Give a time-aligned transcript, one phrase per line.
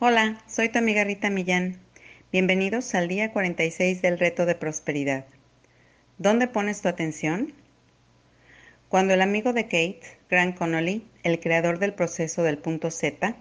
[0.00, 1.80] Hola, soy tu amiga Rita Millán.
[2.30, 5.24] Bienvenidos al día 46 del reto de prosperidad.
[6.18, 7.52] ¿Dónde pones tu atención?
[8.88, 13.34] Cuando el amigo de Kate, Grant Connolly, el creador del proceso del punto Z,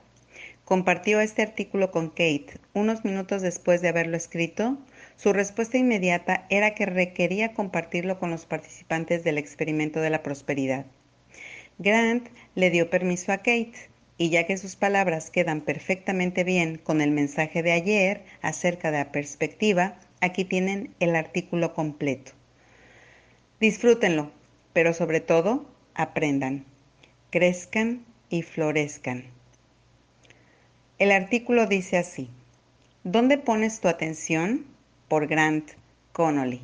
[0.65, 4.79] compartió este artículo con Kate unos minutos después de haberlo escrito,
[5.15, 10.87] su respuesta inmediata era que requería compartirlo con los participantes del experimento de la prosperidad.
[11.77, 17.01] Grant le dio permiso a Kate y ya que sus palabras quedan perfectamente bien con
[17.01, 22.31] el mensaje de ayer acerca de la perspectiva, aquí tienen el artículo completo.
[23.59, 24.31] Disfrútenlo,
[24.73, 26.65] pero sobre todo aprendan,
[27.29, 29.25] crezcan y florezcan.
[30.99, 32.29] El artículo dice así,
[33.03, 34.65] ¿Dónde pones tu atención?
[35.07, 35.71] por Grant
[36.11, 36.61] Connolly.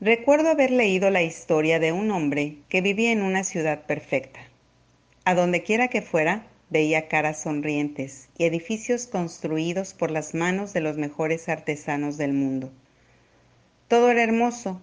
[0.00, 4.40] Recuerdo haber leído la historia de un hombre que vivía en una ciudad perfecta.
[5.30, 10.80] A donde quiera que fuera, veía caras sonrientes y edificios construidos por las manos de
[10.80, 12.72] los mejores artesanos del mundo.
[13.86, 14.80] Todo era hermoso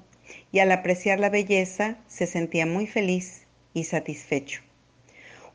[0.53, 4.61] y al apreciar la belleza se sentía muy feliz y satisfecho.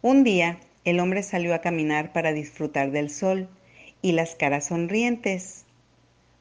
[0.03, 3.49] Un día el hombre salió a caminar para disfrutar del sol
[4.03, 5.65] y las caras sonrientes.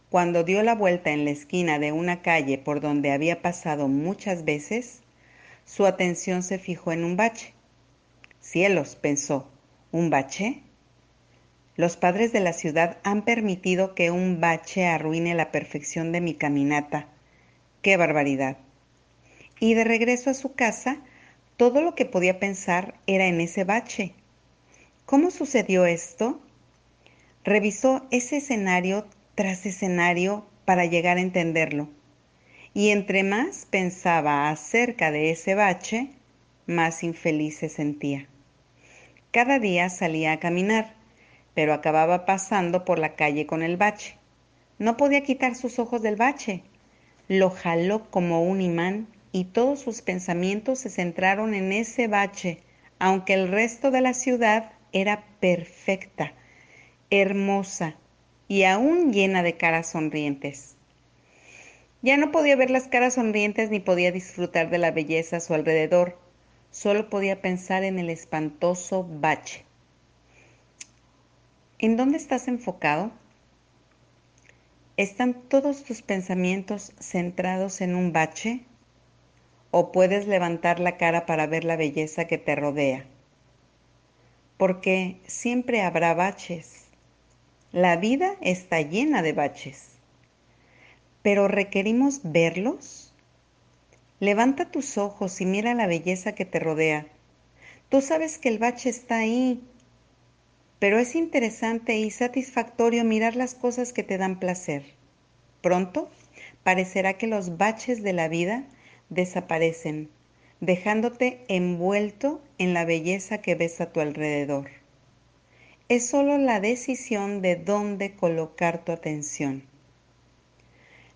[0.09, 4.43] Cuando dio la vuelta en la esquina de una calle por donde había pasado muchas
[4.43, 5.03] veces,
[5.63, 7.53] su atención se fijó en un bache
[8.41, 9.47] Cielos, pensó,
[9.91, 10.63] ¿un bache?
[11.75, 16.33] Los padres de la ciudad han permitido que un bache arruine la perfección de mi
[16.33, 17.07] caminata.
[17.81, 18.57] ¡Qué barbaridad!
[19.59, 20.97] Y de regreso a su casa,
[21.55, 24.15] todo lo que podía pensar era en ese bache.
[25.05, 26.41] ¿Cómo sucedió esto?
[27.43, 31.89] Revisó ese escenario tras escenario para llegar a entenderlo.
[32.73, 36.09] Y entre más pensaba acerca de ese bache,
[36.65, 38.27] más infeliz se sentía.
[39.31, 40.93] Cada día salía a caminar,
[41.53, 44.17] pero acababa pasando por la calle con el bache.
[44.77, 46.63] No podía quitar sus ojos del bache.
[47.27, 52.59] Lo jaló como un imán y todos sus pensamientos se centraron en ese bache,
[52.99, 56.33] aunque el resto de la ciudad era perfecta,
[57.09, 57.95] hermosa
[58.47, 60.75] y aún llena de caras sonrientes.
[62.01, 65.53] Ya no podía ver las caras sonrientes ni podía disfrutar de la belleza a su
[65.53, 66.17] alrededor
[66.71, 69.65] Solo podía pensar en el espantoso bache.
[71.79, 73.11] ¿En dónde estás enfocado?
[74.95, 78.61] ¿Están todos tus pensamientos centrados en un bache?
[79.71, 83.05] ¿O puedes levantar la cara para ver la belleza que te rodea?
[84.55, 86.85] Porque siempre habrá baches.
[87.73, 89.89] La vida está llena de baches.
[91.21, 93.00] Pero requerimos verlos
[94.21, 97.07] Levanta tus ojos y mira la belleza que te rodea.
[97.89, 99.63] Tú sabes que el bache está ahí,
[100.77, 104.83] pero es interesante y satisfactorio mirar las cosas que te dan placer.
[105.63, 106.07] Pronto
[106.61, 108.63] parecerá que los baches de la vida
[109.09, 110.11] desaparecen,
[110.59, 114.69] dejándote envuelto en la belleza que ves a tu alrededor.
[115.89, 119.63] Es solo la decisión de dónde colocar tu atención.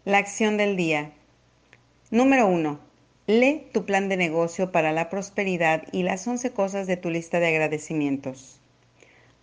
[0.06, 1.12] La acción del día.
[2.10, 2.95] Número 1.
[3.28, 7.40] Lee tu plan de negocio para la prosperidad y las 11 cosas de tu lista
[7.40, 8.62] de agradecimientos.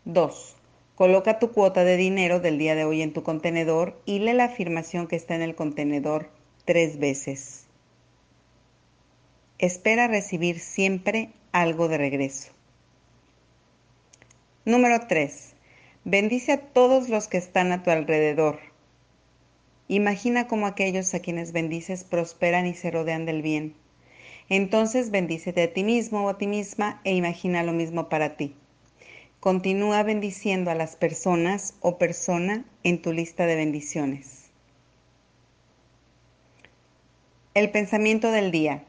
[0.04, 0.56] 2.
[0.94, 4.44] Coloca tu cuota de dinero del día de hoy en tu contenedor y lee la
[4.44, 6.30] afirmación que está en el contenedor
[6.64, 7.66] tres veces.
[9.58, 12.52] Espera recibir siempre algo de regreso.
[14.64, 15.54] Número 3.
[16.04, 18.71] Bendice a todos los que están a tu alrededor
[19.92, 23.74] Imagina cómo aquellos a quienes bendices prosperan y se rodean del bien.
[24.48, 28.56] Entonces bendícete a ti mismo o a ti misma e imagina lo mismo para ti.
[29.38, 34.46] Continúa bendiciendo a las personas o persona en tu lista de bendiciones.
[37.52, 38.84] El pensamiento del día.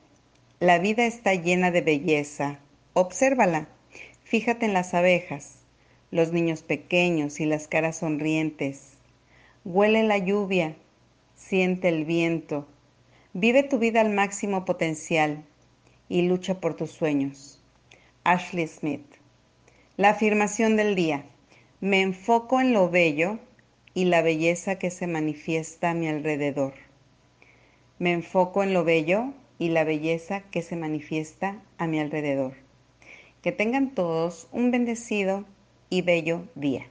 [0.61, 2.59] La vida está llena de belleza.
[2.93, 3.67] Obsérvala.
[4.23, 5.57] Fíjate en las abejas,
[6.11, 8.93] los niños pequeños y las caras sonrientes.
[9.65, 10.77] Huele la lluvia
[11.47, 12.65] siente el viento,
[13.33, 15.43] vive tu vida al máximo potencial
[16.07, 17.61] y lucha por tus sueños.
[18.23, 19.05] Ashley Smith.
[19.97, 21.25] La afirmación del día.
[21.81, 23.39] Me enfoco en lo bello
[23.93, 26.73] y la belleza que se manifiesta a mi alrededor.
[27.99, 32.53] Me enfoco en lo bello y la belleza que se manifiesta a mi alrededor.
[33.41, 35.43] Que tengan todos un bendecido
[35.89, 36.87] y bello día.